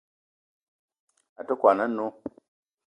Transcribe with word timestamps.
A 1.39 1.41
te 1.47 1.53
kwuan 1.59 1.79
a-nnó 1.85 2.07